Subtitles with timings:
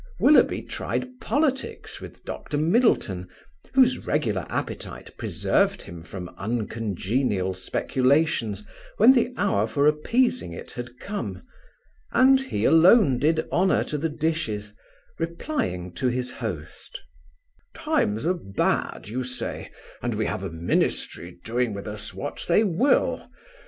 [0.19, 2.57] Willoughby tried politics with Dr.
[2.57, 3.29] Middleton,
[3.75, 8.63] whose regular appetite preserved him from uncongenial speculations
[8.97, 11.43] when the hour for appeasing it had come;
[12.11, 14.73] and he alone did honour to the dishes,
[15.19, 16.99] replying to his host:
[17.75, 19.71] "Times are bad, you say,
[20.01, 23.29] and we have a Ministry doing with us what they will.